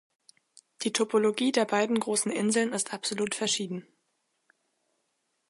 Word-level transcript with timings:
Die 0.81 0.91
Topologie 0.93 1.51
der 1.51 1.65
beiden 1.65 1.99
großen 1.99 2.31
Inseln 2.31 2.73
ist 2.73 2.91
absolut 2.91 3.35
verschieden. 3.35 3.85